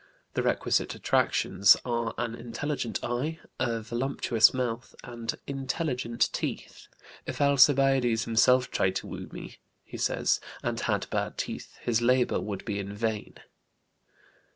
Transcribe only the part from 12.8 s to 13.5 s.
vain."